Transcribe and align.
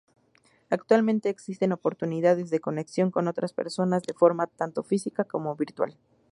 Actualmente 0.71 1.29
existen 1.29 1.73
oportunidades 1.73 2.49
de 2.49 2.59
conexión 2.59 3.11
con 3.11 3.27
otras 3.27 3.53
personas 3.53 4.01
de 4.01 4.15
forma 4.15 4.47
tanto 4.47 4.81
física 4.81 5.25
como 5.25 5.55
virtual. 5.55 5.95